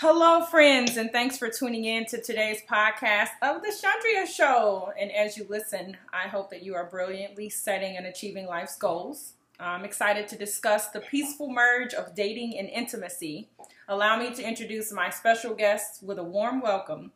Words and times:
Hello, 0.00 0.44
friends, 0.44 0.96
and 0.96 1.10
thanks 1.10 1.36
for 1.36 1.50
tuning 1.50 1.84
in 1.84 2.06
to 2.06 2.22
today's 2.22 2.60
podcast 2.70 3.30
of 3.42 3.62
the 3.62 3.72
Chandria 3.72 4.28
Show. 4.28 4.92
And 4.96 5.10
as 5.10 5.36
you 5.36 5.44
listen, 5.48 5.96
I 6.12 6.28
hope 6.28 6.50
that 6.50 6.62
you 6.62 6.76
are 6.76 6.88
brilliantly 6.88 7.48
setting 7.48 7.96
and 7.96 8.06
achieving 8.06 8.46
life's 8.46 8.76
goals. 8.76 9.32
I'm 9.58 9.84
excited 9.84 10.28
to 10.28 10.38
discuss 10.38 10.90
the 10.90 11.00
peaceful 11.00 11.50
merge 11.50 11.94
of 11.94 12.14
dating 12.14 12.56
and 12.60 12.68
intimacy. 12.68 13.48
Allow 13.88 14.20
me 14.20 14.32
to 14.36 14.48
introduce 14.48 14.92
my 14.92 15.10
special 15.10 15.52
guest 15.52 16.04
with 16.04 16.20
a 16.20 16.22
warm 16.22 16.60
welcome, 16.60 17.10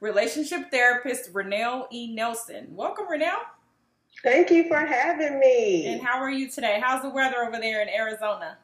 relationship 0.00 0.70
therapist 0.70 1.34
Renelle 1.34 1.86
E. 1.92 2.14
Nelson. 2.14 2.68
Welcome, 2.70 3.08
Renelle. 3.12 3.44
Thank 4.22 4.50
you 4.50 4.68
for 4.68 4.78
having 4.78 5.38
me. 5.38 5.84
And 5.84 6.00
how 6.00 6.18
are 6.18 6.30
you 6.30 6.48
today? 6.48 6.80
How's 6.82 7.02
the 7.02 7.10
weather 7.10 7.44
over 7.46 7.58
there 7.58 7.82
in 7.82 7.90
Arizona? 7.90 8.56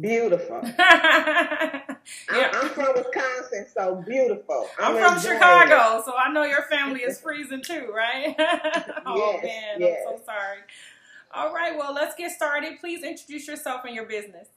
Beautiful. 0.00 0.62
yeah. 0.78 1.96
I'm 2.28 2.68
from 2.70 2.88
Wisconsin, 2.96 3.66
so 3.72 4.02
beautiful. 4.04 4.68
I'm, 4.80 4.96
I'm 4.96 5.12
from 5.12 5.20
Chicago, 5.20 5.98
it. 5.98 6.04
so 6.04 6.12
I 6.16 6.32
know 6.32 6.42
your 6.42 6.62
family 6.62 7.00
is 7.00 7.20
freezing 7.22 7.62
too, 7.62 7.92
right? 7.94 8.34
oh 9.06 9.16
yes, 9.16 9.44
man, 9.44 9.80
yes. 9.80 10.00
I'm 10.08 10.18
so 10.18 10.24
sorry. 10.24 10.58
All 11.32 11.54
right, 11.54 11.76
well, 11.78 11.94
let's 11.94 12.16
get 12.16 12.32
started. 12.32 12.80
Please 12.80 13.04
introduce 13.04 13.46
yourself 13.46 13.82
and 13.84 13.94
your 13.94 14.06
business. 14.06 14.48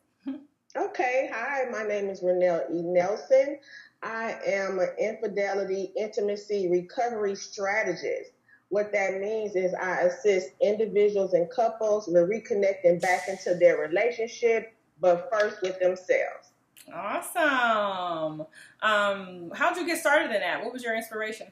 okay, 0.75 1.29
hi, 1.31 1.65
my 1.71 1.83
name 1.83 2.09
is 2.09 2.21
Renelle 2.21 2.63
E. 2.73 2.81
Nelson. 2.81 3.59
I 4.01 4.35
am 4.47 4.79
an 4.79 4.89
infidelity 4.99 5.91
intimacy 5.95 6.69
recovery 6.71 7.35
strategist. 7.35 8.31
What 8.69 8.91
that 8.93 9.19
means 9.19 9.55
is 9.55 9.73
I 9.75 10.01
assist 10.01 10.49
individuals 10.61 11.33
and 11.33 11.49
couples 11.51 12.07
with 12.07 12.29
reconnecting 12.29 13.01
back 13.01 13.27
into 13.27 13.55
their 13.55 13.77
relationship 13.77 14.73
but 14.99 15.29
first 15.31 15.61
with 15.61 15.79
themselves. 15.79 16.51
Awesome. 16.93 18.45
Um, 18.81 19.51
how'd 19.53 19.77
you 19.77 19.85
get 19.85 19.99
started 19.99 20.33
in 20.33 20.41
that? 20.41 20.63
What 20.63 20.73
was 20.73 20.83
your 20.83 20.95
inspiration? 20.95 21.47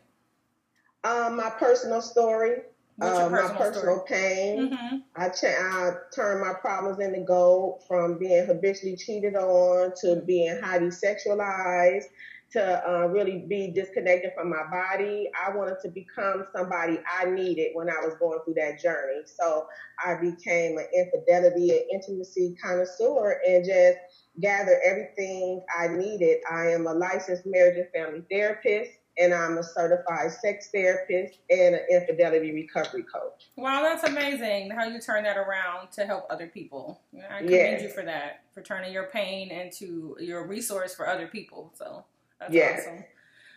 Um, 1.04 1.38
my 1.38 1.52
personal 1.52 2.02
story. 2.02 2.62
Uh, 3.00 3.30
personal 3.30 3.30
my 3.30 3.58
personal 3.58 4.06
story? 4.06 4.08
pain. 4.08 4.72
Mm-hmm. 4.72 4.98
I, 5.16 5.30
ch- 5.30 5.44
I 5.46 5.92
turned 6.16 6.42
my 6.42 6.54
problems 6.54 7.00
into 7.00 7.20
gold 7.22 7.84
from 7.88 8.18
being 8.18 8.46
habitually 8.46 8.96
cheated 8.96 9.36
on 9.36 9.94
to 10.02 10.24
being 10.26 10.60
highly 10.62 10.88
sexualized 10.88 12.06
to 12.52 12.90
uh, 12.90 13.08
really 13.08 13.46
be 13.48 13.72
disconnected 13.72 14.32
from 14.36 14.50
my 14.50 14.64
body. 14.72 15.30
I 15.46 15.56
wanted 15.56 15.78
to 15.82 15.90
become 15.90 16.46
somebody 16.56 17.00
I 17.20 17.26
needed 17.26 17.72
when 17.74 17.90
I 17.90 18.00
was 18.06 18.16
going 18.20 18.40
through 18.46 18.56
that 18.56 18.82
journey. 18.82 19.22
So 19.26 19.68
I 20.04 20.16
became 20.16 20.78
an 20.78 20.88
infidelity 20.96 21.72
and 21.72 21.82
intimacy 21.94 22.56
connoisseur 22.64 23.42
and 23.48 23.66
just 23.66 23.98
gathered 24.40 24.80
everything 24.86 25.62
I 25.78 25.88
needed. 25.90 26.38
I 26.50 26.68
am 26.70 26.88
a 26.88 26.94
licensed 26.94 27.44
marriage 27.46 27.78
and 27.78 27.88
family 27.94 28.24
therapist. 28.32 28.92
And 29.20 29.34
I'm 29.34 29.58
a 29.58 29.64
certified 29.64 30.32
sex 30.32 30.70
therapist 30.72 31.40
and 31.50 31.74
an 31.74 31.82
infidelity 31.90 32.52
recovery 32.54 33.02
coach. 33.02 33.50
Wow, 33.56 33.82
that's 33.82 34.04
amazing 34.04 34.70
how 34.70 34.84
you 34.84 35.02
turn 35.02 35.24
that 35.24 35.38
around 35.38 35.92
to 35.94 36.06
help 36.06 36.28
other 36.30 36.46
people. 36.46 37.02
I 37.28 37.40
commend 37.40 37.52
Yes. 37.52 37.82
you 37.82 37.90
for 37.90 38.04
that, 38.04 38.42
for 38.54 38.62
turning 38.62 38.94
your 38.94 39.08
pain 39.08 39.50
into 39.50 40.16
your 40.20 40.46
resource 40.46 40.94
for 40.94 41.08
other 41.08 41.26
people. 41.26 41.74
So 41.74 42.06
that's 42.40 42.54
Yes. 42.54 42.82
awesome. 42.82 43.04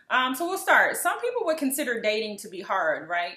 Um, 0.09 0.35
so 0.35 0.45
we'll 0.47 0.57
start. 0.57 0.97
Some 0.97 1.19
people 1.21 1.45
would 1.45 1.57
consider 1.57 2.01
dating 2.01 2.37
to 2.37 2.49
be 2.49 2.61
hard, 2.61 3.07
right? 3.07 3.35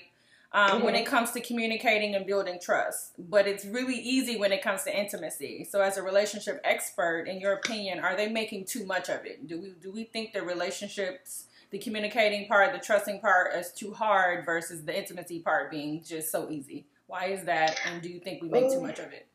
Um, 0.53 0.83
When 0.83 0.95
Mhm. 0.95 1.00
it 1.00 1.06
comes 1.06 1.33
to 1.33 1.41
communicating 1.41 2.14
and 2.14 2.25
building 2.25 2.61
trust, 2.61 3.14
but 3.19 3.48
it's 3.48 3.65
really 3.65 3.97
easy 3.97 4.37
when 4.37 4.53
it 4.53 4.62
comes 4.62 4.84
to 4.84 4.97
intimacy. 4.97 5.65
So, 5.65 5.81
as 5.81 5.97
a 5.97 6.03
relationship 6.03 6.61
expert, 6.62 7.27
in 7.27 7.41
your 7.41 7.55
opinion, 7.55 7.98
are 7.98 8.15
they 8.15 8.28
making 8.28 8.67
too 8.67 8.87
much 8.87 9.09
of 9.09 9.25
it? 9.27 9.48
Do 9.48 9.61
we 9.61 9.70
do 9.81 9.91
we 9.91 10.05
think 10.05 10.33
the 10.33 10.42
relationships, 10.42 11.47
the 11.70 11.78
communicating 11.81 12.47
part, 12.47 12.72
the 12.72 12.78
trusting 12.78 13.19
part, 13.20 13.53
is 13.55 13.72
too 13.72 13.92
hard 13.92 14.45
versus 14.45 14.84
the 14.84 14.97
intimacy 14.97 15.41
part 15.41 15.72
being 15.72 16.05
just 16.05 16.31
so 16.31 16.48
easy? 16.48 16.87
Why 17.09 17.27
is 17.27 17.44
that? 17.47 17.77
And 17.87 18.00
do 18.00 18.09
you 18.09 18.21
think 18.21 18.41
we 18.41 18.49
make 18.49 18.71
too 18.71 18.81
much 18.81 19.00
of 19.00 19.12
it? 19.12 19.27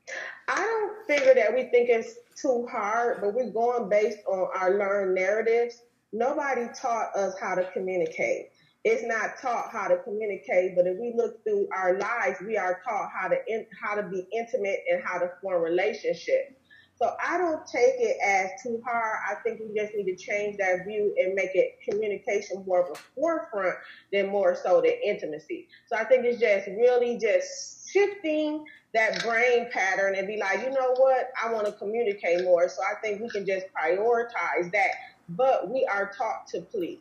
I 0.48 0.56
don't 0.56 1.06
figure 1.06 1.34
that 1.36 1.54
we 1.54 1.64
think 1.66 1.90
it's 1.90 2.16
too 2.36 2.66
hard, 2.72 3.20
but 3.20 3.34
we're 3.34 3.52
going 3.52 3.90
based 3.90 4.20
on 4.26 4.48
our 4.56 4.78
learned 4.78 5.16
narratives. 5.16 5.84
Nobody 6.12 6.68
taught 6.74 7.16
us 7.16 7.36
how 7.40 7.56
to 7.56 7.70
communicate. 7.72 8.48
It's 8.84 9.04
not 9.04 9.38
taught 9.42 9.72
how 9.72 9.88
to 9.90 9.98
communicate, 9.98 10.76
but 10.76 10.88
if 10.88 10.98
we 11.00 11.14
look 11.16 11.44
through 11.44 11.68
our 11.76 11.98
lives, 12.00 12.40
we 12.46 12.58
are 12.58 12.80
taught 12.88 13.10
how 13.14 13.28
to 13.28 13.38
in, 13.48 13.66
how 13.82 13.96
to 13.96 14.04
be 14.04 14.26
intimate 14.34 14.80
and 14.90 15.04
how 15.04 15.20
to 15.20 15.30
form 15.42 15.62
relationships. 15.62 16.54
So 16.96 17.16
I 17.26 17.38
don't 17.38 17.66
take 17.66 17.96
it 17.98 18.18
as 18.26 18.50
too 18.62 18.82
hard. 18.86 19.20
I 19.30 19.36
think 19.42 19.62
we 19.62 19.80
just 19.80 19.94
need 19.96 20.06
to 20.06 20.18
change 20.18 20.58
that 20.58 20.86
view 20.86 21.14
and 21.18 21.34
make 21.34 21.52
it 21.54 21.78
communication 21.90 22.64
more 22.66 22.84
of 22.84 22.98
a 22.98 23.00
forefront 23.16 23.76
than 24.12 24.28
more 24.28 24.56
so 24.56 24.82
the 24.82 25.08
intimacy. 25.08 25.68
So 25.88 25.96
I 25.96 26.04
think 26.04 26.26
it's 26.26 26.42
just 26.42 26.68
really 26.68 27.18
just 27.18 27.90
shifting 27.90 28.66
that 28.94 29.24
brain 29.24 29.70
pattern 29.72 30.16
and 30.16 30.28
be 30.28 30.38
like, 30.38 30.62
you 30.62 30.72
know 30.72 30.94
what, 30.98 31.30
I 31.42 31.54
want 31.54 31.68
to 31.68 31.72
communicate 31.74 32.44
more. 32.44 32.68
So 32.68 32.82
I 32.82 33.00
think 33.02 33.22
we 33.22 33.30
can 33.30 33.46
just 33.46 33.68
prioritize 33.68 34.72
that. 34.74 34.92
But 35.30 35.70
we 35.70 35.86
are 35.86 36.12
taught 36.18 36.48
to 36.48 36.62
please. 36.62 37.00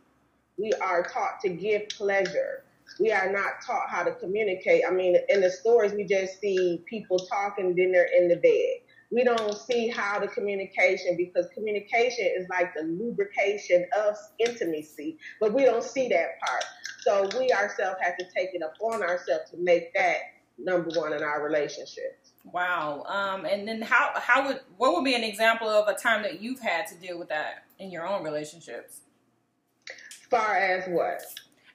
We 0.58 0.72
are 0.74 1.02
taught 1.02 1.40
to 1.42 1.48
give 1.48 1.88
pleasure. 1.88 2.64
We 2.98 3.12
are 3.12 3.32
not 3.32 3.62
taught 3.64 3.88
how 3.88 4.02
to 4.02 4.12
communicate. 4.12 4.82
I 4.86 4.90
mean, 4.90 5.16
in 5.28 5.40
the 5.40 5.50
stories, 5.50 5.92
we 5.92 6.04
just 6.04 6.40
see 6.40 6.82
people 6.86 7.18
talking, 7.18 7.74
then 7.76 7.92
they're 7.92 8.08
in 8.16 8.28
the 8.28 8.36
bed. 8.36 8.82
We 9.10 9.24
don't 9.24 9.56
see 9.56 9.88
how 9.88 10.18
the 10.18 10.26
communication, 10.26 11.16
because 11.16 11.46
communication 11.54 12.30
is 12.36 12.46
like 12.50 12.74
the 12.74 12.82
lubrication 12.82 13.86
of 13.96 14.16
intimacy, 14.38 15.16
but 15.40 15.54
we 15.54 15.64
don't 15.64 15.84
see 15.84 16.08
that 16.08 16.38
part. 16.46 16.64
So 17.00 17.28
we 17.38 17.50
ourselves 17.52 17.98
have 18.02 18.16
to 18.18 18.24
take 18.36 18.50
it 18.52 18.62
upon 18.62 19.02
ourselves 19.02 19.50
to 19.52 19.56
make 19.58 19.94
that 19.94 20.16
number 20.58 20.90
one 20.98 21.12
in 21.12 21.22
our 21.22 21.42
relationships. 21.42 22.32
Wow. 22.44 23.04
Um, 23.06 23.46
and 23.46 23.66
then 23.66 23.80
how 23.80 24.10
how 24.16 24.46
would 24.46 24.60
what 24.76 24.94
would 24.94 25.04
be 25.04 25.14
an 25.14 25.24
example 25.24 25.68
of 25.68 25.88
a 25.88 25.94
time 25.98 26.22
that 26.22 26.40
you've 26.42 26.60
had 26.60 26.86
to 26.88 26.94
deal 26.96 27.18
with 27.18 27.28
that 27.28 27.64
in 27.78 27.90
your 27.90 28.06
own 28.06 28.22
relationships? 28.24 29.00
As 29.88 30.26
far 30.30 30.56
as 30.56 30.88
what? 30.88 31.22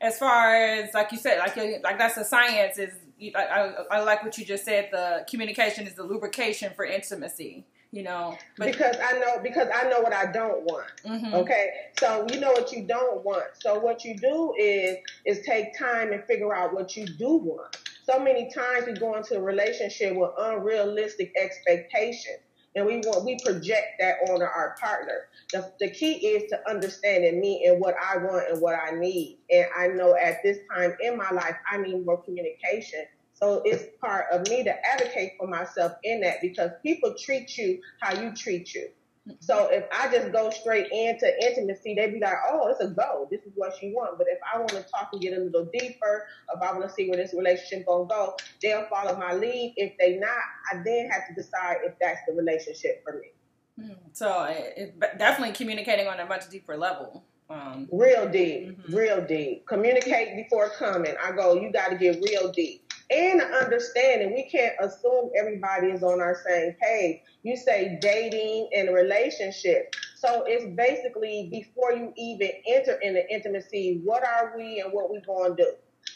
As 0.02 0.18
far 0.20 0.56
as 0.56 0.94
like 0.94 1.12
you 1.12 1.18
said, 1.18 1.40
like 1.40 1.56
you- 1.56 1.80
like 1.84 1.98
that's 1.98 2.16
the 2.16 2.26
science 2.26 2.78
is. 2.78 2.94
you- 3.18 3.32
I, 3.36 3.44
I, 3.44 3.74
I 3.92 4.04
like 4.04 4.24
what 4.24 4.38
you 4.38 4.46
just 4.46 4.66
said. 4.66 4.90
The 4.92 5.26
communication 5.30 5.88
is 5.88 5.94
the 5.96 6.04
lubrication 6.04 6.74
for 6.76 6.86
intimacy. 6.86 7.66
You 7.92 8.02
know, 8.02 8.36
but 8.58 8.72
Because 8.72 8.96
I 9.04 9.20
know 9.20 9.40
because 9.44 9.68
I 9.74 9.88
know 9.88 10.02
what 10.02 10.14
I 10.14 10.32
don't 10.32 10.64
want. 10.64 10.88
mhm. 11.06 11.32
Okay, 11.32 11.70
so 12.00 12.26
you 12.32 12.40
know 12.40 12.52
what 12.52 12.72
you 12.72 12.84
don't 12.88 13.24
want. 13.24 13.46
So 13.62 13.78
what 13.78 14.04
you 14.04 14.18
do 14.18 14.54
is 14.58 14.98
is 15.26 15.46
take 15.46 15.78
time 15.78 16.12
and 16.12 16.24
figure 16.26 16.56
out 16.56 16.74
what 16.74 16.98
you 16.98 17.06
do 17.06 17.36
want. 17.38 17.78
So 18.04 18.20
many 18.20 18.50
times 18.52 18.88
we 18.88 18.94
go 18.94 19.16
into 19.16 19.36
a 19.38 19.42
relationship 19.42 20.16
with 20.16 20.32
unrealistic 20.40 21.34
expectations, 21.40 22.40
and 22.76 22.86
we 22.86 22.98
want 22.98 23.26
we 23.26 23.38
project 23.44 24.00
that 24.00 24.18
on 24.30 24.42
our 24.42 24.76
partner. 24.80 25.28
The, 25.52 25.72
the 25.80 25.90
key 25.90 26.14
is 26.28 26.50
to 26.50 26.70
understanding 26.70 27.40
me 27.40 27.66
and 27.68 27.80
what 27.80 27.96
I 27.96 28.18
want 28.18 28.50
and 28.50 28.62
what 28.62 28.76
I 28.76 28.92
need. 28.92 29.40
And 29.52 29.66
I 29.78 29.88
know 29.88 30.16
at 30.16 30.38
this 30.44 30.58
time 30.74 30.96
in 31.02 31.18
my 31.18 31.30
life 31.32 31.56
I 31.72 31.78
need 31.78 32.06
more 32.06 32.22
communication. 32.22 33.06
So 33.34 33.62
it's 33.66 33.84
part 34.00 34.26
of 34.32 34.48
me 34.50 34.64
to 34.64 34.74
advocate 34.86 35.34
for 35.38 35.48
myself 35.48 35.94
in 36.04 36.22
that 36.22 36.38
because 36.42 36.72
people 36.82 37.16
treat 37.20 37.58
you 37.58 37.80
how 38.02 38.20
you 38.20 38.34
treat 38.34 38.74
you. 38.74 38.90
So 39.40 39.70
if 39.72 39.86
I 39.94 40.12
just 40.12 40.32
go 40.34 40.50
straight 40.50 40.88
into 40.92 41.32
intimacy, 41.46 41.96
they'd 41.96 42.12
be 42.12 42.20
like, 42.20 42.36
"Oh, 42.50 42.68
it's 42.68 42.82
a 42.82 42.88
go. 42.88 43.28
This 43.32 43.42
is 43.44 43.54
what 43.56 43.82
you 43.82 43.96
want." 43.96 44.18
But 44.18 44.28
if 44.30 44.38
I 44.54 44.58
want 44.58 44.72
to 44.72 44.84
talk 44.84 45.10
and 45.14 45.22
get 45.22 45.38
a 45.38 45.42
little 45.42 45.66
deeper, 45.66 46.28
if 46.54 46.62
I 46.62 46.72
want 46.74 46.84
to 46.84 46.94
see 46.94 47.08
where 47.10 47.18
this 47.18 47.34
relationship 47.34 47.86
gonna 47.86 48.06
go, 48.06 48.36
they'll 48.62 48.86
follow 48.88 49.16
my 49.16 49.34
lead. 49.34 49.76
If 49.78 49.94
they 49.98 50.18
not, 50.18 50.30
I 50.72 50.82
then 50.84 51.10
have 51.10 51.28
to 51.30 51.34
decide 51.36 51.78
if 51.86 51.94
that's 52.02 52.20
the 52.28 52.34
relationship 52.34 53.02
for 53.04 53.14
me. 53.20 53.32
Mhm. 53.80 53.98
So 54.12 54.44
it, 54.44 54.74
it, 55.02 55.18
definitely 55.18 55.54
communicating 55.56 56.08
on 56.08 56.20
a 56.20 56.26
much 56.26 56.50
deeper 56.50 56.76
level. 56.76 57.24
Um, 57.50 57.88
Real 57.92 58.28
deep, 58.28 58.70
Mhm. 58.88 58.96
real 58.96 59.22
deep. 59.22 59.66
Communicate 59.68 60.36
before 60.36 60.70
coming. 60.70 61.16
I 61.24 61.32
go, 61.34 61.56
you 61.56 61.72
got 61.72 61.90
to 61.90 61.96
get 61.96 62.22
real 62.22 62.52
deep. 62.52 62.83
And 63.10 63.42
understanding, 63.42 64.34
we 64.34 64.50
can't 64.50 64.74
assume 64.80 65.32
everybody 65.38 65.88
is 65.88 66.04
on 66.04 66.22
our 66.22 66.38
same 66.48 66.76
page. 66.82 67.20
You 67.44 67.58
say 67.58 67.98
dating 68.02 68.70
and 68.76 68.94
relationship. 68.94 69.96
So 70.16 70.46
it's 70.48 70.66
basically 70.76 71.50
before 71.52 71.92
you 71.92 72.14
even 72.18 72.50
enter 72.68 72.94
into 73.02 73.30
intimacy, 73.32 74.02
what 74.04 74.26
are 74.26 74.54
we 74.58 74.80
and 74.80 74.94
what 74.94 75.12
we 75.12 75.20
going 75.22 75.58
to 75.58 75.64
do? 75.64 75.72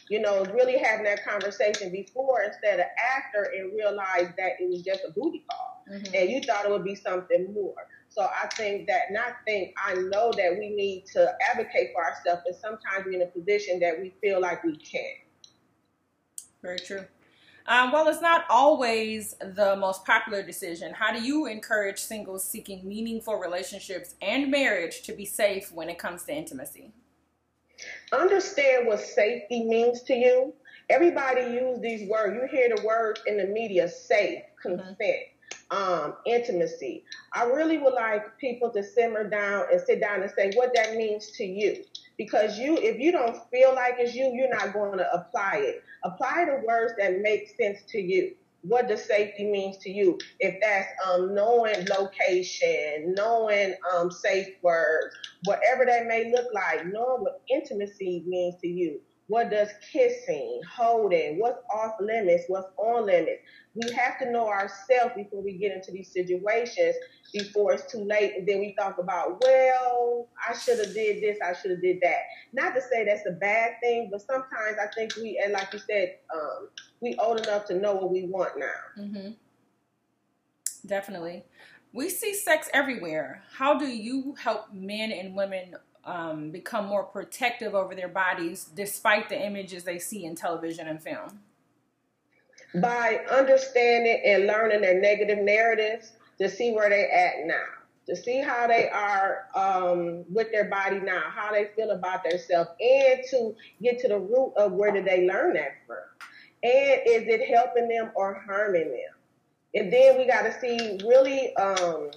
You 0.09 0.21
know, 0.21 0.45
really 0.45 0.77
having 0.77 1.05
that 1.05 1.25
conversation 1.25 1.91
before 1.91 2.41
instead 2.43 2.79
of 2.79 2.85
after 3.17 3.43
and 3.43 3.73
realize 3.73 4.31
that 4.37 4.53
it 4.59 4.69
was 4.69 4.81
just 4.81 5.01
a 5.07 5.11
booty 5.11 5.43
call 5.49 5.83
mhm. 5.91 6.13
and 6.13 6.29
you 6.29 6.41
thought 6.41 6.65
it 6.65 6.71
would 6.71 6.85
be 6.85 6.95
something 6.95 7.53
more. 7.53 7.75
So 8.09 8.21
I 8.23 8.47
think 8.55 8.87
that 8.87 9.11
not 9.11 9.35
think 9.45 9.73
I 9.85 9.93
know 9.93 10.31
that 10.31 10.57
we 10.57 10.69
need 10.69 11.05
to 11.13 11.35
advocate 11.51 11.91
for 11.93 12.03
ourselves, 12.03 12.41
and 12.45 12.55
sometimes 12.55 13.05
we're 13.05 13.13
in 13.13 13.21
a 13.21 13.27
position 13.27 13.79
that 13.81 13.99
we 14.01 14.13
feel 14.21 14.41
like 14.41 14.63
we 14.63 14.77
can't. 14.77 15.17
Very 16.61 16.79
true. 16.79 17.05
Um, 17.67 17.91
well, 17.91 18.07
it's 18.07 18.21
not 18.21 18.45
always 18.49 19.35
the 19.41 19.75
most 19.75 20.05
popular 20.05 20.41
decision. 20.41 20.93
How 20.93 21.11
do 21.11 21.21
you 21.21 21.47
encourage 21.47 21.99
singles 21.99 22.43
seeking 22.43 22.87
meaningful 22.87 23.35
relationships 23.35 24.15
and 24.21 24.49
marriage 24.49 25.01
to 25.03 25.13
be 25.13 25.25
safe 25.25 25.71
when 25.73 25.89
it 25.89 25.97
comes 25.97 26.23
to 26.25 26.33
intimacy? 26.33 26.93
Understand 28.13 28.87
what 28.87 29.01
safety 29.01 29.65
means 29.65 30.01
to 30.03 30.13
you. 30.13 30.53
Everybody 30.89 31.41
use 31.41 31.81
these 31.81 32.09
words. 32.09 32.35
You 32.35 32.47
hear 32.47 32.73
the 32.73 32.81
words 32.85 33.21
in 33.27 33.37
the 33.37 33.47
media: 33.47 33.89
safe, 33.89 34.43
consent. 34.61 34.97
Mm-hmm 34.99 35.33
um, 35.71 36.15
intimacy. 36.25 37.03
I 37.33 37.45
really 37.45 37.77
would 37.77 37.93
like 37.93 38.37
people 38.37 38.69
to 38.71 38.83
simmer 38.83 39.29
down 39.29 39.65
and 39.71 39.81
sit 39.81 39.99
down 39.99 40.21
and 40.21 40.31
say 40.31 40.51
what 40.55 40.73
that 40.75 40.95
means 40.95 41.31
to 41.31 41.45
you. 41.45 41.83
Because 42.17 42.57
you, 42.57 42.77
if 42.77 42.99
you 42.99 43.11
don't 43.11 43.37
feel 43.51 43.75
like 43.75 43.95
it's 43.99 44.15
you, 44.15 44.31
you're 44.33 44.49
not 44.49 44.73
going 44.73 44.97
to 44.97 45.13
apply 45.13 45.57
it. 45.57 45.83
Apply 46.03 46.45
the 46.45 46.65
words 46.65 46.93
that 46.97 47.21
make 47.21 47.55
sense 47.59 47.79
to 47.89 47.99
you. 48.01 48.35
What 48.63 48.87
does 48.87 49.05
safety 49.05 49.45
means 49.49 49.77
to 49.77 49.89
you? 49.91 50.17
If 50.39 50.59
that's 50.61 50.87
um, 51.07 51.35
knowing 51.35 51.85
location, 51.87 53.13
knowing 53.15 53.75
um, 53.93 54.09
safe 54.11 54.47
words, 54.63 55.15
whatever 55.45 55.85
that 55.85 56.07
may 56.07 56.31
look 56.31 56.47
like, 56.53 56.85
knowing 56.87 57.21
what 57.21 57.41
intimacy 57.49 58.23
means 58.25 58.55
to 58.61 58.67
you. 58.67 58.99
What 59.27 59.51
does 59.51 59.69
kissing, 59.91 60.61
holding, 60.69 61.39
what's 61.39 61.59
off 61.73 61.95
limits, 61.99 62.45
what's 62.47 62.69
on 62.77 63.05
limits? 63.05 63.41
We 63.75 63.91
have 63.91 64.17
to 64.19 64.31
know 64.31 64.47
ourselves 64.47 65.13
before 65.15 65.43
we 65.43 65.57
get 65.57 65.73
into 65.73 65.91
these 65.91 66.11
situations 66.11 66.95
before 67.33 67.73
it's 67.73 67.91
too 67.91 68.03
late. 68.03 68.33
And 68.37 68.47
then 68.47 68.59
we 68.59 68.73
talk 68.73 68.97
about, 68.99 69.43
well, 69.43 70.29
I 70.47 70.57
should 70.57 70.79
have 70.79 70.93
did 70.93 71.21
this, 71.21 71.37
I 71.45 71.53
should 71.53 71.71
have 71.71 71.81
did 71.81 71.99
that. 72.01 72.19
Not 72.53 72.73
to 72.75 72.81
say 72.81 73.05
that's 73.05 73.27
a 73.27 73.33
bad 73.33 73.73
thing, 73.81 74.09
but 74.11 74.21
sometimes 74.21 74.77
I 74.81 74.87
think 74.95 75.15
we, 75.17 75.41
and 75.43 75.53
like 75.53 75.73
you 75.73 75.79
said, 75.79 76.15
um, 76.33 76.69
we 77.01 77.15
old 77.15 77.41
enough 77.41 77.65
to 77.65 77.75
know 77.75 77.95
what 77.95 78.11
we 78.11 78.27
want 78.27 78.57
now. 78.57 79.03
Mm-hmm. 79.03 79.31
Definitely. 80.85 81.43
We 81.93 82.09
see 82.09 82.33
sex 82.33 82.69
everywhere. 82.73 83.43
How 83.51 83.77
do 83.77 83.87
you 83.87 84.35
help 84.41 84.73
men 84.73 85.11
and 85.11 85.35
women 85.35 85.73
um, 86.07 86.49
become 86.51 86.85
more 86.85 87.03
protective 87.03 87.75
over 87.75 87.93
their 87.93 88.07
bodies 88.07 88.65
despite 88.73 89.29
the 89.29 89.39
images 89.39 89.83
they 89.83 89.99
see 89.99 90.25
in 90.25 90.35
television 90.35 90.87
and 90.87 91.01
film? 91.01 91.41
By 92.81 93.21
understanding 93.31 94.21
and 94.25 94.47
learning 94.47 94.81
their 94.81 94.99
negative 94.99 95.39
narratives 95.39 96.13
to 96.39 96.49
see 96.49 96.71
where 96.71 96.89
they're 96.89 97.11
at 97.11 97.45
now, 97.45 97.63
to 98.07 98.15
see 98.15 98.41
how 98.41 98.67
they 98.67 98.89
are 98.89 99.47
um, 99.55 100.25
with 100.33 100.51
their 100.51 100.65
body 100.65 100.99
now, 100.99 101.23
how 101.29 101.51
they 101.51 101.65
feel 101.75 101.91
about 101.91 102.23
themselves, 102.23 102.69
and 102.79 103.21
to 103.29 103.55
get 103.81 103.99
to 103.99 104.07
the 104.07 104.19
root 104.19 104.53
of 104.57 104.71
where 104.71 104.91
did 104.91 105.05
they 105.05 105.27
learn 105.27 105.53
that 105.53 105.77
from. 105.85 105.97
And 106.63 107.01
is 107.05 107.27
it 107.27 107.47
helping 107.53 107.87
them 107.87 108.11
or 108.15 108.41
harming 108.45 108.89
them? 108.89 109.17
And 109.75 109.91
then 109.93 110.17
we 110.17 110.25
got 110.25 110.43
to 110.43 110.59
see 110.59 110.99
really 111.05 111.55
um, 111.55 112.11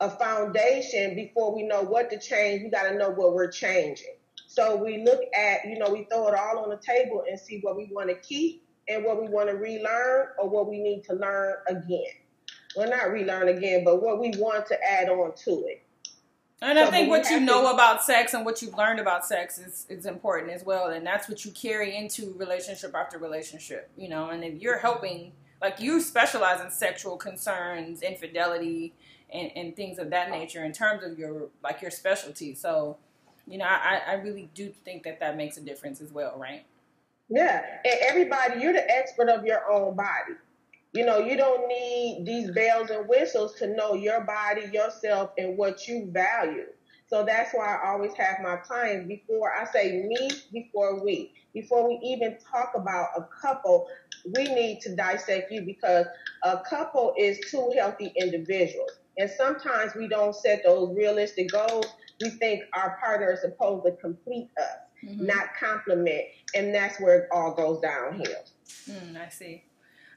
a 0.00 0.10
foundation 0.10 1.14
before 1.14 1.54
we 1.54 1.62
know 1.62 1.82
what 1.82 2.10
to 2.10 2.18
change. 2.18 2.62
We 2.62 2.70
got 2.70 2.84
to 2.84 2.96
know 2.96 3.10
what 3.10 3.34
we're 3.34 3.50
changing. 3.50 4.14
So 4.46 4.76
we 4.76 5.04
look 5.04 5.20
at, 5.36 5.64
you 5.68 5.78
know, 5.78 5.90
we 5.90 6.04
throw 6.10 6.26
it 6.28 6.34
all 6.34 6.58
on 6.64 6.70
the 6.70 6.78
table 6.78 7.24
and 7.28 7.38
see 7.38 7.60
what 7.60 7.76
we 7.76 7.88
want 7.92 8.08
to 8.08 8.16
keep 8.16 8.64
and 8.88 9.04
what 9.04 9.20
we 9.20 9.28
want 9.28 9.48
to 9.48 9.56
relearn 9.56 10.28
or 10.38 10.48
what 10.48 10.68
we 10.68 10.82
need 10.82 11.04
to 11.04 11.14
learn 11.14 11.56
again. 11.68 12.12
Well, 12.74 12.88
not 12.88 13.10
relearn 13.10 13.48
again, 13.48 13.84
but 13.84 14.02
what 14.02 14.20
we 14.20 14.32
want 14.38 14.66
to 14.66 14.78
add 14.82 15.08
on 15.08 15.34
to 15.44 15.50
it. 15.66 15.84
And 16.62 16.78
so, 16.78 16.84
I 16.84 16.90
think 16.90 17.08
what 17.08 17.30
you 17.30 17.40
know 17.40 17.62
to, 17.62 17.74
about 17.74 18.02
sex 18.02 18.34
and 18.34 18.44
what 18.44 18.60
you've 18.60 18.76
learned 18.76 19.00
about 19.00 19.24
sex 19.24 19.58
is, 19.58 19.86
is 19.88 20.04
important 20.04 20.52
as 20.52 20.64
well. 20.64 20.86
And 20.86 21.06
that's 21.06 21.28
what 21.28 21.44
you 21.44 21.52
carry 21.52 21.96
into 21.96 22.34
relationship 22.36 22.94
after 22.94 23.18
relationship, 23.18 23.90
you 23.96 24.08
know. 24.08 24.30
And 24.30 24.44
if 24.44 24.60
you're 24.60 24.78
helping, 24.78 25.32
like 25.62 25.80
you 25.80 26.00
specialize 26.00 26.60
in 26.60 26.70
sexual 26.70 27.16
concerns, 27.16 28.02
infidelity, 28.02 28.94
and, 29.32 29.50
and 29.56 29.76
things 29.76 29.98
of 29.98 30.10
that 30.10 30.30
nature 30.30 30.64
in 30.64 30.72
terms 30.72 31.04
of 31.04 31.18
your 31.18 31.48
like 31.62 31.82
your 31.82 31.90
specialty. 31.90 32.54
So, 32.54 32.96
you 33.46 33.58
know, 33.58 33.64
I, 33.64 34.00
I 34.06 34.12
really 34.14 34.50
do 34.54 34.72
think 34.84 35.02
that 35.04 35.20
that 35.20 35.36
makes 35.36 35.56
a 35.56 35.60
difference 35.60 36.00
as 36.00 36.12
well, 36.12 36.38
right? 36.38 36.64
Yeah, 37.28 37.62
and 37.84 37.94
everybody, 38.02 38.60
you're 38.60 38.72
the 38.72 38.90
expert 38.90 39.28
of 39.28 39.44
your 39.44 39.70
own 39.70 39.94
body. 39.94 40.34
You 40.92 41.06
know, 41.06 41.18
you 41.18 41.36
don't 41.36 41.68
need 41.68 42.24
these 42.26 42.50
bells 42.50 42.90
and 42.90 43.08
whistles 43.08 43.54
to 43.56 43.68
know 43.68 43.94
your 43.94 44.22
body, 44.22 44.68
yourself, 44.72 45.30
and 45.38 45.56
what 45.56 45.86
you 45.86 46.10
value. 46.10 46.66
So 47.06 47.24
that's 47.24 47.52
why 47.52 47.76
I 47.76 47.90
always 47.90 48.12
have 48.14 48.36
my 48.42 48.56
clients 48.56 49.08
before 49.08 49.52
I 49.52 49.64
say 49.64 50.04
me, 50.06 50.30
before 50.52 51.04
we. 51.04 51.32
Before 51.52 51.88
we 51.88 52.00
even 52.04 52.38
talk 52.38 52.72
about 52.76 53.08
a 53.16 53.26
couple, 53.40 53.88
we 54.36 54.44
need 54.44 54.80
to 54.82 54.94
dissect 54.94 55.50
you 55.50 55.62
because 55.62 56.06
a 56.44 56.58
couple 56.58 57.14
is 57.18 57.40
two 57.50 57.72
healthy 57.76 58.12
individuals. 58.16 58.99
And 59.18 59.30
sometimes 59.30 59.94
we 59.94 60.08
don't 60.08 60.34
set 60.34 60.62
those 60.64 60.94
realistic 60.96 61.50
goals. 61.50 61.86
We 62.20 62.30
think 62.30 62.62
our 62.72 62.98
partner 63.00 63.32
is 63.32 63.40
supposed 63.40 63.84
to 63.86 63.92
complete 63.92 64.50
us, 64.58 64.78
mm-hmm. 65.04 65.26
not 65.26 65.48
complement. 65.58 66.22
And 66.54 66.74
that's 66.74 67.00
where 67.00 67.20
it 67.20 67.28
all 67.32 67.54
goes 67.54 67.80
downhill. 67.80 68.44
Mm, 68.88 69.20
I 69.20 69.28
see. 69.28 69.64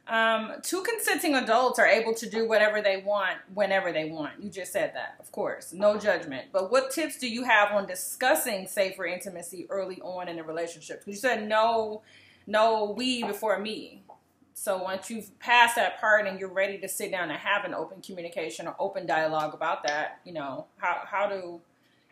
Um, 0.06 0.56
two 0.62 0.84
consenting 0.84 1.36
adults 1.36 1.80
are 1.80 1.88
able 1.88 2.14
to 2.16 2.30
do 2.30 2.48
whatever 2.48 2.82
they 2.82 2.98
want 2.98 3.38
whenever 3.54 3.94
they 3.94 4.10
want. 4.10 4.44
You 4.44 4.50
just 4.50 4.74
said 4.74 4.92
that, 4.96 5.16
of 5.20 5.32
course, 5.32 5.72
no 5.72 5.98
judgment. 5.98 6.48
But 6.52 6.72
what 6.72 6.92
tips 6.92 7.18
do 7.18 7.30
you 7.30 7.46
have 7.46 7.72
on 7.72 7.88
discussing 7.88 8.68
safer 8.68 9.06
intimacy 9.06 9.66
early 9.70 10.02
on 10.02 10.28
in 10.28 10.40
a 10.40 10.44
relationship? 10.44 11.04
You 11.06 11.16
said 11.16 11.48
no, 11.48 12.02
no 12.48 12.94
we 12.98 13.24
before 13.24 13.58
me. 13.60 14.04
So 14.54 14.82
once 14.82 15.10
you've 15.10 15.38
passed 15.40 15.76
that 15.76 16.00
part 16.00 16.28
and 16.28 16.40
you're 16.40 16.54
ready 16.54 16.78
to 16.78 16.88
sit 16.88 17.12
down 17.12 17.32
and 17.32 17.40
have 17.40 17.66
an 17.66 17.74
open 17.74 18.02
communication 18.02 18.68
or 18.68 18.76
open 18.80 19.06
dialogue 19.06 19.54
about 19.54 19.86
that, 19.88 20.20
you 20.24 20.34
know, 20.34 20.68
how 20.78 21.02
how 21.06 21.28
do 21.28 21.60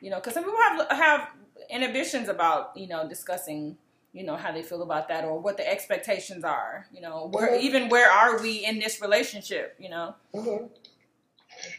you 0.01 0.09
know, 0.09 0.17
because 0.17 0.33
some 0.33 0.43
people 0.43 0.59
have 0.59 0.91
have 0.91 1.29
inhibitions 1.69 2.29
about 2.29 2.75
you 2.75 2.87
know 2.87 3.07
discussing 3.07 3.77
you 4.13 4.23
know 4.23 4.35
how 4.35 4.51
they 4.51 4.61
feel 4.61 4.81
about 4.81 5.07
that 5.07 5.23
or 5.23 5.39
what 5.39 5.57
the 5.57 5.69
expectations 5.69 6.43
are 6.43 6.87
you 6.93 7.01
know 7.01 7.29
where 7.31 7.51
mm-hmm. 7.51 7.65
even 7.65 7.89
where 7.89 8.09
are 8.09 8.41
we 8.41 8.65
in 8.65 8.79
this 8.79 9.01
relationship 9.01 9.75
you 9.79 9.89
know 9.89 10.13
mm-hmm. 10.33 10.65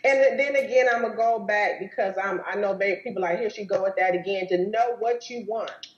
and 0.05 0.39
then 0.39 0.57
again 0.57 0.87
i'm 0.93 1.03
gonna 1.03 1.15
go 1.15 1.39
back 1.41 1.79
because 1.79 2.15
i'm 2.23 2.41
i 2.47 2.55
know 2.55 2.75
people 2.75 3.23
like 3.23 3.39
here 3.39 3.51
she 3.51 3.65
go 3.65 3.83
with 3.83 3.95
that 3.97 4.15
again 4.15 4.47
to 4.49 4.67
know 4.69 4.97
what 4.99 5.29
you 5.29 5.45
want 5.47 5.89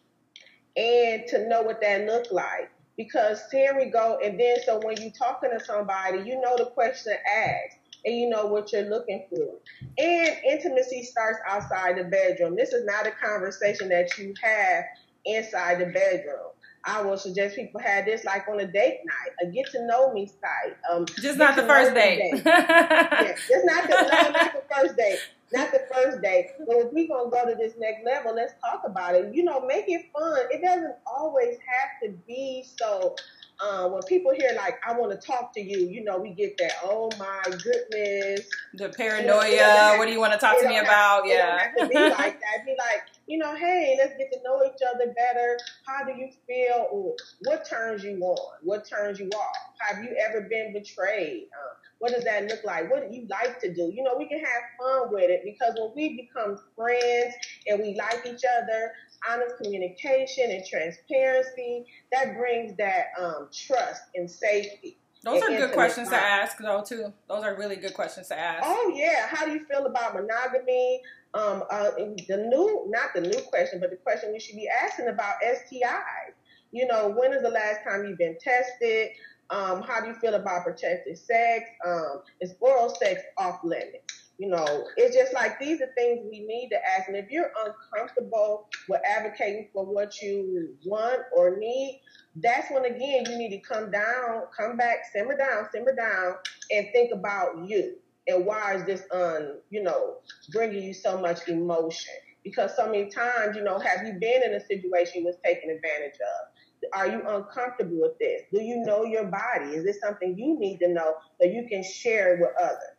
and 0.76 1.24
to 1.28 1.46
know 1.48 1.62
what 1.62 1.80
that 1.80 2.04
look 2.04 2.24
like 2.32 2.70
because 2.96 3.42
here 3.50 3.76
we 3.76 3.90
go. 3.90 4.18
And 4.22 4.38
then, 4.38 4.56
so 4.64 4.80
when 4.82 5.00
you're 5.00 5.10
talking 5.10 5.50
to 5.56 5.64
somebody, 5.64 6.18
you 6.18 6.40
know 6.40 6.56
the 6.56 6.66
question 6.66 7.14
asked 7.28 7.78
and 8.04 8.14
you 8.14 8.28
know 8.28 8.46
what 8.46 8.72
you're 8.72 8.88
looking 8.88 9.24
for. 9.30 9.58
And 9.98 10.36
intimacy 10.48 11.04
starts 11.04 11.38
outside 11.48 11.98
the 11.98 12.04
bedroom. 12.04 12.56
This 12.56 12.72
is 12.72 12.84
not 12.84 13.06
a 13.06 13.12
conversation 13.12 13.88
that 13.88 14.16
you 14.18 14.34
have 14.42 14.84
inside 15.24 15.80
the 15.80 15.86
bedroom. 15.86 16.50
I 16.86 17.00
will 17.00 17.16
suggest 17.16 17.56
people 17.56 17.80
have 17.80 18.04
this 18.04 18.24
like 18.24 18.46
on 18.46 18.60
a 18.60 18.66
date 18.66 19.00
night, 19.06 19.34
a 19.42 19.50
get 19.50 19.70
to 19.70 19.86
know 19.86 20.12
me 20.12 20.26
site. 20.26 20.76
Um, 20.92 21.06
just 21.06 21.38
not 21.38 21.56
the 21.56 21.62
first 21.62 21.94
date. 21.94 22.18
date. 22.18 22.42
yeah, 22.44 23.34
just 23.48 23.64
not 23.64 23.84
the 23.84 23.88
no, 23.88 24.30
not 24.30 24.52
the 24.52 24.62
first 24.70 24.96
date 24.96 25.18
not 25.54 25.70
the 25.72 25.86
first 25.92 26.20
day. 26.20 26.50
But 26.58 26.76
if 26.76 26.92
we're 26.92 27.08
gonna 27.08 27.30
go 27.30 27.48
to 27.48 27.54
this 27.56 27.74
next 27.78 28.04
level, 28.04 28.34
let's 28.34 28.54
talk 28.60 28.82
about 28.84 29.14
it. 29.14 29.34
You 29.34 29.44
know, 29.44 29.64
make 29.64 29.84
it 29.88 30.06
fun. 30.12 30.38
It 30.50 30.62
doesn't 30.62 30.96
always 31.06 31.56
have 31.56 32.02
to 32.02 32.16
be 32.26 32.64
so. 32.78 33.14
Uh, 33.60 33.88
when 33.88 34.02
people 34.02 34.32
hear 34.34 34.50
like 34.56 34.80
"I 34.86 34.98
want 34.98 35.12
to 35.12 35.26
talk 35.26 35.54
to 35.54 35.60
you," 35.60 35.86
you 35.88 36.02
know, 36.02 36.18
we 36.18 36.30
get 36.30 36.58
that. 36.58 36.72
Oh 36.82 37.08
my 37.18 37.42
goodness, 37.44 38.46
the 38.74 38.88
paranoia. 38.88 39.48
You 39.48 39.56
know, 39.56 39.94
what 39.96 40.06
do 40.06 40.12
you 40.12 40.18
want 40.18 40.32
to 40.32 40.38
talk 40.40 40.60
to 40.60 40.68
me 40.68 40.74
have, 40.74 40.84
about? 40.84 41.22
Yeah, 41.26 41.70
it 41.76 41.88
be 41.88 41.94
like 41.98 42.40
that. 42.40 42.66
Be 42.66 42.74
like, 42.76 43.02
you 43.28 43.38
know, 43.38 43.54
hey, 43.54 43.94
let's 43.96 44.18
get 44.18 44.32
to 44.32 44.38
know 44.44 44.60
each 44.64 44.82
other 44.92 45.14
better. 45.16 45.56
How 45.86 46.04
do 46.04 46.12
you 46.18 46.30
feel? 46.48 46.88
Or 46.90 47.14
what 47.44 47.64
turns 47.64 48.02
you 48.02 48.18
on? 48.18 48.58
What 48.62 48.88
turns 48.88 49.20
you 49.20 49.28
off? 49.28 49.56
Have 49.78 50.02
you 50.02 50.16
ever 50.28 50.48
been 50.50 50.72
betrayed? 50.72 51.44
Um, 51.44 51.76
what 51.98 52.12
does 52.12 52.24
that 52.24 52.44
look 52.48 52.64
like? 52.64 52.90
What 52.90 53.08
do 53.08 53.16
you 53.16 53.26
like 53.28 53.60
to 53.60 53.72
do? 53.72 53.90
You 53.94 54.02
know, 54.02 54.14
we 54.18 54.28
can 54.28 54.38
have 54.38 54.62
fun 54.78 55.12
with 55.12 55.30
it 55.30 55.42
because 55.44 55.74
when 55.78 55.92
we 55.94 56.16
become 56.16 56.58
friends 56.76 57.34
and 57.66 57.80
we 57.80 57.94
like 57.94 58.26
each 58.26 58.42
other, 58.60 58.92
honest 59.28 59.56
communication 59.62 60.50
and 60.50 60.64
transparency, 60.66 61.86
that 62.12 62.36
brings 62.36 62.76
that 62.76 63.06
um, 63.18 63.48
trust 63.52 64.02
and 64.14 64.30
safety. 64.30 64.98
Those 65.24 65.42
are 65.42 65.48
good 65.48 65.72
questions 65.72 66.10
to 66.10 66.16
ask, 66.16 66.58
though, 66.58 66.82
too. 66.86 67.12
Those 67.28 67.44
are 67.44 67.56
really 67.56 67.76
good 67.76 67.94
questions 67.94 68.28
to 68.28 68.38
ask. 68.38 68.62
Oh 68.62 68.92
yeah, 68.94 69.26
how 69.26 69.46
do 69.46 69.52
you 69.52 69.64
feel 69.64 69.86
about 69.86 70.14
monogamy? 70.14 71.00
Um, 71.32 71.64
uh, 71.70 71.90
the 71.96 72.46
new, 72.48 72.84
not 72.88 73.14
the 73.14 73.22
new 73.22 73.40
question, 73.48 73.80
but 73.80 73.90
the 73.90 73.96
question 73.96 74.32
we 74.32 74.38
should 74.38 74.56
be 74.56 74.68
asking 74.68 75.08
about 75.08 75.36
STIs. 75.42 76.34
You 76.72 76.86
know, 76.86 77.08
when 77.08 77.32
is 77.32 77.42
the 77.42 77.50
last 77.50 77.80
time 77.88 78.04
you've 78.04 78.18
been 78.18 78.36
tested? 78.38 79.10
Um, 79.50 79.82
how 79.82 80.00
do 80.00 80.08
you 80.08 80.14
feel 80.14 80.34
about 80.34 80.64
protected 80.64 81.18
sex? 81.18 81.64
Um, 81.86 82.22
is 82.40 82.54
oral 82.60 82.88
sex 82.88 83.22
off 83.38 83.60
limits? 83.62 84.32
You 84.38 84.48
know, 84.48 84.84
it's 84.96 85.14
just 85.14 85.32
like 85.32 85.60
these 85.60 85.80
are 85.80 85.90
things 85.96 86.26
we 86.28 86.40
need 86.40 86.68
to 86.70 86.78
ask. 86.84 87.06
And 87.06 87.16
if 87.16 87.30
you're 87.30 87.52
uncomfortable 87.64 88.68
with 88.88 89.00
advocating 89.08 89.68
for 89.72 89.84
what 89.84 90.20
you 90.20 90.74
want 90.84 91.20
or 91.36 91.56
need, 91.56 92.00
that's 92.36 92.68
when 92.72 92.84
again 92.84 93.24
you 93.30 93.38
need 93.38 93.50
to 93.50 93.60
come 93.60 93.92
down, 93.92 94.42
come 94.56 94.76
back, 94.76 95.04
simmer 95.12 95.36
down, 95.36 95.66
simmer 95.72 95.94
down, 95.94 96.34
and 96.72 96.88
think 96.92 97.12
about 97.12 97.64
you 97.64 97.94
and 98.26 98.46
why 98.46 98.74
is 98.74 98.84
this 98.84 99.02
un, 99.12 99.58
you 99.70 99.82
know, 99.82 100.16
bringing 100.52 100.82
you 100.82 100.94
so 100.94 101.20
much 101.20 101.48
emotion? 101.48 102.14
Because 102.42 102.74
so 102.76 102.86
many 102.86 103.06
times, 103.06 103.56
you 103.56 103.62
know, 103.62 103.78
have 103.78 104.06
you 104.06 104.14
been 104.14 104.42
in 104.42 104.54
a 104.54 104.60
situation 104.60 105.20
you 105.20 105.26
was 105.26 105.36
taken 105.44 105.70
advantage 105.70 106.14
of? 106.20 106.53
Are 106.92 107.06
you 107.06 107.22
uncomfortable 107.26 108.00
with 108.00 108.18
this? 108.18 108.42
Do 108.52 108.60
you 108.60 108.82
know 108.84 109.04
your 109.04 109.24
body? 109.24 109.76
Is 109.76 109.84
this 109.84 110.00
something 110.00 110.36
you 110.38 110.58
need 110.58 110.78
to 110.78 110.88
know 110.88 111.14
so 111.40 111.46
you 111.46 111.66
can 111.68 111.82
share 111.82 112.38
with 112.40 112.50
others? 112.60 112.94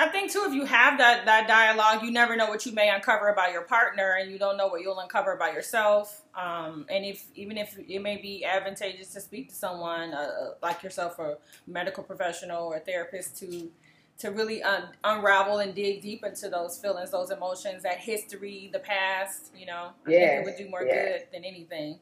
I 0.00 0.06
think 0.08 0.30
too, 0.30 0.44
if 0.46 0.54
you 0.54 0.64
have 0.64 0.98
that 0.98 1.26
that 1.26 1.48
dialogue, 1.48 2.04
you 2.04 2.12
never 2.12 2.36
know 2.36 2.48
what 2.48 2.64
you 2.64 2.72
may 2.72 2.88
uncover 2.88 3.30
about 3.30 3.50
your 3.50 3.62
partner, 3.62 4.18
and 4.20 4.30
you 4.30 4.38
don't 4.38 4.56
know 4.56 4.68
what 4.68 4.80
you'll 4.80 5.00
uncover 5.00 5.32
about 5.32 5.54
yourself. 5.54 6.22
Um, 6.36 6.86
and 6.88 7.04
if 7.04 7.26
even 7.34 7.58
if 7.58 7.76
it 7.76 8.00
may 8.00 8.16
be 8.16 8.44
advantageous 8.44 9.12
to 9.14 9.20
speak 9.20 9.48
to 9.48 9.56
someone 9.56 10.14
uh, 10.14 10.50
like 10.62 10.84
yourself, 10.84 11.18
or 11.18 11.38
medical 11.66 12.04
professional 12.04 12.66
or 12.68 12.76
a 12.76 12.80
therapist, 12.80 13.38
to 13.38 13.72
to 14.18 14.30
really 14.30 14.62
un- 14.62 14.90
unravel 15.02 15.58
and 15.58 15.74
dig 15.74 16.00
deep 16.00 16.24
into 16.24 16.48
those 16.48 16.78
feelings, 16.78 17.10
those 17.10 17.30
emotions, 17.30 17.82
that 17.82 17.98
history, 17.98 18.70
the 18.72 18.78
past. 18.78 19.50
You 19.56 19.66
know, 19.66 19.90
I 20.06 20.10
yes, 20.10 20.20
think 20.20 20.40
it 20.40 20.44
would 20.44 20.64
do 20.64 20.70
more 20.70 20.84
yes. 20.84 21.22
good 21.22 21.32
than 21.32 21.44
anything. 21.44 21.98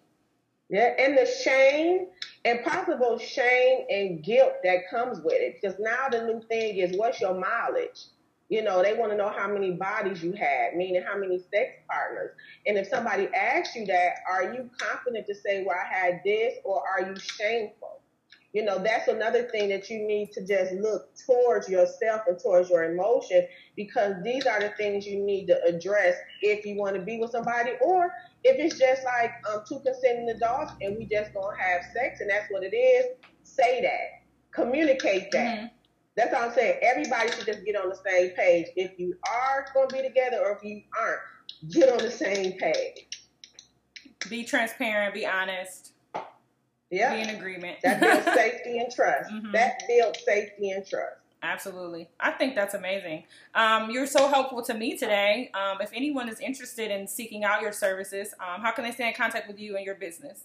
Yeah, 0.68 0.94
and 0.98 1.16
the 1.16 1.26
shame 1.26 2.08
and 2.44 2.64
possible 2.64 3.18
shame 3.18 3.86
and 3.88 4.22
guilt 4.22 4.54
that 4.64 4.88
comes 4.90 5.20
with 5.20 5.34
it. 5.34 5.58
Because 5.60 5.78
now 5.78 6.08
the 6.10 6.24
new 6.24 6.40
thing 6.48 6.78
is 6.78 6.96
what's 6.96 7.20
your 7.20 7.34
mileage? 7.34 8.06
You 8.48 8.62
know, 8.62 8.82
they 8.82 8.94
want 8.94 9.10
to 9.12 9.18
know 9.18 9.28
how 9.28 9.48
many 9.48 9.72
bodies 9.72 10.22
you 10.22 10.32
had, 10.32 10.76
meaning 10.76 11.02
how 11.06 11.18
many 11.18 11.38
sex 11.38 11.70
partners. 11.90 12.30
And 12.66 12.78
if 12.78 12.88
somebody 12.88 13.28
asks 13.34 13.74
you 13.74 13.86
that, 13.86 14.18
are 14.30 14.54
you 14.54 14.70
confident 14.78 15.26
to 15.26 15.34
say, 15.34 15.64
well, 15.64 15.76
I 15.76 15.92
had 15.92 16.20
this, 16.24 16.54
or 16.64 16.80
are 16.88 17.08
you 17.08 17.16
shameful? 17.16 18.00
You 18.52 18.64
know, 18.64 18.78
that's 18.82 19.08
another 19.08 19.42
thing 19.42 19.68
that 19.68 19.90
you 19.90 20.06
need 20.06 20.32
to 20.32 20.46
just 20.46 20.72
look 20.74 21.10
towards 21.26 21.68
yourself 21.68 22.22
and 22.26 22.38
towards 22.38 22.70
your 22.70 22.84
emotions 22.84 23.44
because 23.76 24.14
these 24.24 24.46
are 24.46 24.60
the 24.60 24.70
things 24.70 25.06
you 25.06 25.22
need 25.22 25.46
to 25.48 25.62
address 25.64 26.16
if 26.40 26.64
you 26.64 26.76
want 26.76 26.96
to 26.96 27.02
be 27.02 27.18
with 27.18 27.32
somebody 27.32 27.72
or 27.82 28.10
if 28.46 28.58
it's 28.60 28.78
just 28.78 29.04
like 29.04 29.32
um, 29.50 29.62
two 29.68 29.80
consenting 29.80 30.30
adults 30.30 30.72
and 30.80 30.96
we 30.96 31.06
just 31.06 31.34
gonna 31.34 31.56
have 31.58 31.82
sex 31.92 32.20
and 32.20 32.30
that's 32.30 32.50
what 32.50 32.62
it 32.62 32.74
is, 32.74 33.06
say 33.42 33.82
that. 33.82 34.22
Communicate 34.52 35.30
that. 35.32 35.58
Mm-hmm. 35.58 35.66
That's 36.16 36.32
all 36.32 36.44
I'm 36.44 36.52
saying. 36.52 36.78
Everybody 36.80 37.30
should 37.32 37.46
just 37.46 37.64
get 37.64 37.76
on 37.76 37.88
the 37.88 37.98
same 38.08 38.30
page. 38.30 38.68
If 38.76 38.98
you 38.98 39.16
are 39.28 39.66
gonna 39.74 39.88
be 39.88 40.02
together 40.02 40.38
or 40.44 40.56
if 40.56 40.64
you 40.64 40.82
aren't, 40.98 41.72
get 41.72 41.90
on 41.90 41.98
the 41.98 42.10
same 42.10 42.52
page. 42.52 43.08
Be 44.30 44.44
transparent, 44.44 45.12
be 45.12 45.26
honest. 45.26 45.92
Yeah. 46.90 47.14
Be 47.14 47.22
in 47.22 47.30
agreement. 47.30 47.78
That 47.82 48.00
builds 48.00 48.24
safety 48.34 48.78
and 48.78 48.92
trust. 48.92 49.30
Mm-hmm. 49.30 49.52
That 49.52 49.82
builds 49.88 50.24
safety 50.24 50.70
and 50.70 50.86
trust. 50.86 51.16
Absolutely. 51.42 52.08
I 52.18 52.32
think 52.32 52.54
that's 52.54 52.74
amazing. 52.74 53.24
Um, 53.54 53.90
you're 53.90 54.06
so 54.06 54.26
helpful 54.28 54.62
to 54.62 54.74
me 54.74 54.96
today. 54.96 55.50
Um, 55.54 55.78
if 55.80 55.90
anyone 55.94 56.28
is 56.28 56.40
interested 56.40 56.90
in 56.90 57.06
seeking 57.06 57.44
out 57.44 57.62
your 57.62 57.72
services, 57.72 58.34
um, 58.40 58.62
how 58.62 58.72
can 58.72 58.84
they 58.84 58.92
stay 58.92 59.08
in 59.08 59.14
contact 59.14 59.46
with 59.46 59.58
you 59.58 59.76
and 59.76 59.84
your 59.84 59.94
business? 59.94 60.44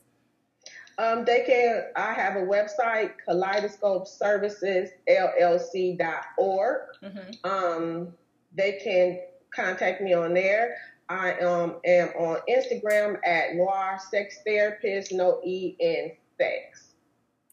Um, 0.98 1.24
they 1.26 1.44
can, 1.46 1.86
I 1.96 2.14
have 2.14 2.36
a 2.36 2.46
website, 2.46 3.14
kaleidoscope 3.26 4.08
services, 4.08 4.90
LLC.org. 5.10 6.82
Mm-hmm. 7.04 7.50
Um, 7.50 8.14
they 8.54 8.80
can 8.84 9.22
contact 9.54 10.02
me 10.02 10.14
on 10.14 10.34
there. 10.34 10.76
I 11.10 11.40
um, 11.40 11.78
am 11.86 12.10
on 12.10 12.40
Instagram 12.50 13.18
at 13.26 13.56
Noir 13.56 14.00
Sex 14.12 14.38
Therapist, 14.46 15.12
no 15.12 15.42
E 15.44 15.76
in 15.80 16.12
sex. 16.38 16.94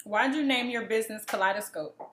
Why'd 0.04 0.34
you 0.34 0.44
name 0.44 0.70
your 0.70 0.82
business 0.82 1.24
Kaleidoscope? 1.24 2.10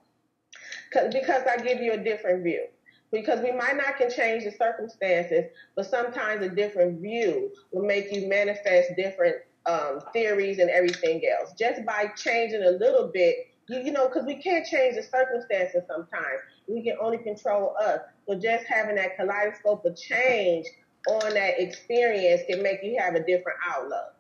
Because 1.12 1.44
I 1.48 1.58
give 1.58 1.80
you 1.80 1.94
a 1.94 1.98
different 1.98 2.44
view. 2.44 2.66
Because 3.12 3.40
we 3.40 3.52
might 3.52 3.78
not 3.78 3.98
can 3.98 4.10
change 4.10 4.44
the 4.44 4.52
circumstances, 4.52 5.46
but 5.76 5.86
sometimes 5.86 6.44
a 6.44 6.50
different 6.50 7.02
view 7.02 7.52
will 7.72 7.86
make 7.86 8.12
you 8.12 8.28
manifest 8.28 8.90
different 8.98 9.38
um, 9.68 10.00
theories 10.12 10.60
and 10.60 10.70
everything 10.70 11.22
else. 11.40 11.54
Just 11.58 11.86
by 11.86 12.12
changing 12.18 12.64
a 12.64 12.72
little 12.72 13.12
bit, 13.14 13.36
you, 13.70 13.80
you 13.80 13.92
know, 13.92 14.08
because 14.08 14.26
we 14.26 14.36
can't 14.36 14.66
change 14.66 14.96
the 14.96 15.04
circumstances 15.04 15.84
sometimes. 15.88 16.40
We 16.68 16.84
can 16.84 16.98
only 17.02 17.20
control 17.20 17.76
us. 17.82 18.00
So 18.28 18.36
just 18.40 18.66
having 18.66 18.96
that 18.96 19.16
kaleidoscope 19.18 19.86
of 19.86 19.96
change 19.96 20.66
on 21.08 21.34
that 21.34 21.60
experience 21.60 22.42
can 22.50 22.64
make 22.64 22.80
you 22.84 22.98
have 23.00 23.16
a 23.16 23.20
different 23.20 23.60
outlook. 23.68 24.15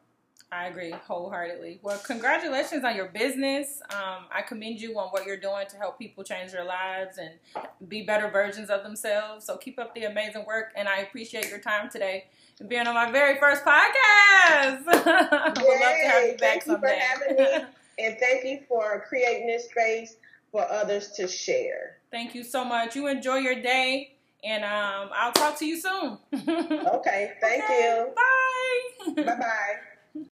I 0.56 0.68
agree 0.68 0.92
wholeheartedly. 0.92 1.80
Well, 1.82 1.98
congratulations 2.00 2.86
on 2.86 2.96
your 2.96 3.08
business. 3.08 3.82
Um, 3.90 4.26
I 4.32 4.42
commend 4.42 4.80
you 4.80 4.98
on 4.98 5.10
what 5.10 5.26
you're 5.26 5.36
doing 5.36 5.68
to 5.70 5.76
help 5.76 6.00
people 6.00 6.24
change 6.24 6.54
their 6.54 6.64
lives 6.64 7.18
and 7.18 7.32
be 7.90 8.04
better 8.04 8.30
versions 8.30 8.70
of 8.70 8.84
themselves. 8.84 9.46
So 9.46 9.58
keep 9.58 9.78
up 9.78 9.94
the 9.94 10.06
amazing 10.06 10.46
work, 10.46 10.72
and 10.78 10.88
I 10.88 11.00
appreciate 11.00 11.50
your 11.50 11.60
time 11.60 11.90
today 11.90 12.28
and 12.62 12.70
being 12.70 12.88
on 12.88 12.96
my 12.96 13.12
very 13.12 13.38
first 13.38 13.66
podcast. 13.66 14.86
Would 14.86 14.96
love 14.96 15.06
to 15.06 16.08
have 16.08 16.24
you 16.24 16.38
back 16.38 16.40
thank 16.40 16.64
someday. 16.64 17.00
You 17.02 17.36
for 17.36 17.44
having 17.44 17.62
me, 17.64 17.68
and 18.00 18.18
thank 18.18 18.46
you 18.46 18.62
for 18.68 19.04
creating 19.10 19.48
this 19.48 19.66
space 19.66 20.16
for 20.54 20.62
others 20.72 21.12
to 21.18 21.28
share. 21.28 21.98
Thank 22.12 22.34
you 22.34 22.46
so 22.46 22.64
much. 22.64 22.96
You 22.96 23.08
enjoy 23.08 23.38
your 23.38 23.62
day. 23.62 24.12
And 24.42 24.64
um, 24.64 25.10
I'll 25.12 25.32
talk 25.32 25.58
to 25.58 25.66
you 25.66 25.80
soon. 25.82 26.20
okay, 26.34 27.34
thank 27.42 27.64
okay, 27.64 27.98
you. 27.98 28.14
Bye. 28.16 29.24
Bye 29.24 29.36
bye. 29.40 29.76